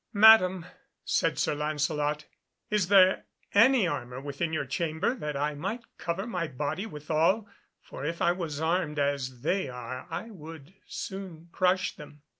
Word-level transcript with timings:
"Madam," 0.13 0.65
said 1.05 1.37
Sir 1.37 1.53
Lancelot, 1.53 2.25
"is 2.71 2.87
there 2.87 3.25
any 3.53 3.85
armour 3.85 4.19
within 4.19 4.51
your 4.51 4.65
chamber 4.65 5.13
that 5.13 5.37
I 5.37 5.53
might 5.53 5.83
cover 5.99 6.25
my 6.25 6.47
body 6.47 6.87
withal, 6.87 7.47
for 7.83 8.03
if 8.03 8.19
I 8.19 8.31
was 8.31 8.59
armed 8.59 8.97
as 8.97 9.41
they 9.41 9.69
are 9.69 10.07
I 10.09 10.31
would 10.31 10.73
soon 10.87 11.49
crush 11.51 11.95
them?" 11.95 12.23